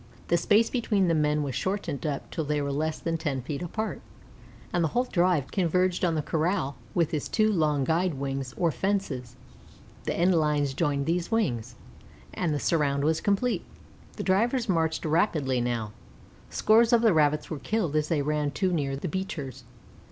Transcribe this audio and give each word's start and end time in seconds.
The 0.29 0.37
space 0.37 0.71
between 0.71 1.09
the 1.09 1.13
men 1.13 1.43
was 1.43 1.53
shortened 1.53 2.07
up 2.07 2.31
till 2.31 2.43
they 2.43 2.59
were 2.59 2.71
less 2.71 2.97
than 2.97 3.17
ten 3.19 3.43
feet 3.43 3.61
apart, 3.61 4.01
and 4.73 4.83
the 4.83 4.87
whole 4.87 5.03
drive 5.03 5.51
converged 5.51 6.03
on 6.03 6.15
the 6.15 6.23
corral 6.23 6.75
with 6.95 7.13
its 7.13 7.27
two 7.27 7.53
long 7.53 7.83
guide 7.83 8.15
wings 8.15 8.51
or 8.57 8.71
fences; 8.71 9.35
the 10.05 10.15
end 10.17 10.33
lines 10.33 10.73
joined 10.73 11.05
these 11.05 11.29
wings, 11.29 11.75
and 12.33 12.51
the 12.51 12.59
surround 12.59 13.03
was 13.03 13.21
complete. 13.21 13.63
The 14.15 14.23
drivers 14.23 14.67
marched 14.67 15.05
rapidly 15.05 15.61
now; 15.61 15.91
scores 16.49 16.91
of 16.93 17.03
the 17.03 17.13
Rabbits 17.13 17.51
were 17.51 17.59
killed 17.59 17.95
as 17.95 18.07
they 18.07 18.23
ran 18.23 18.49
too 18.49 18.73
near 18.73 18.95
the 18.95 19.07
beaters. 19.07 19.65